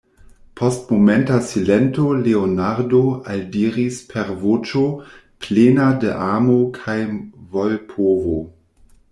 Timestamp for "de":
6.07-6.11